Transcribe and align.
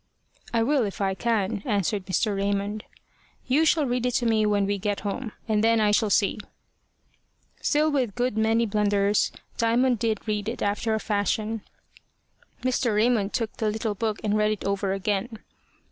"I 0.51 0.63
will 0.63 0.83
if 0.85 0.99
I 0.99 1.13
can," 1.13 1.61
answered 1.63 2.07
Mr. 2.07 2.35
Raymond. 2.35 2.85
"You 3.45 3.65
shall 3.65 3.85
read 3.85 4.07
it 4.07 4.13
to 4.15 4.25
me 4.25 4.47
when 4.47 4.65
we 4.65 4.79
get 4.79 5.01
home, 5.01 5.31
and 5.47 5.63
then 5.63 5.79
I 5.79 5.91
shall 5.91 6.09
see." 6.09 6.39
Still 7.61 7.91
with 7.91 8.09
a 8.09 8.13
good 8.13 8.35
many 8.35 8.65
blunders, 8.65 9.31
Diamond 9.59 9.99
did 9.99 10.27
read 10.27 10.49
it 10.49 10.63
after 10.63 10.95
a 10.95 10.99
fashion. 10.99 11.61
Mr. 12.63 12.95
Raymond 12.95 13.33
took 13.33 13.57
the 13.57 13.69
little 13.69 13.93
book 13.93 14.17
and 14.23 14.35
read 14.35 14.49
it 14.49 14.65
over 14.65 14.91
again. 14.93 15.37